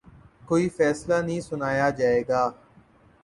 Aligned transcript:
کوئی 0.45 0.69
فیصلہ 0.69 1.15
نہیں 1.21 1.41
سنایا 1.41 1.89
جائے 1.89 2.23
گا 2.27 2.49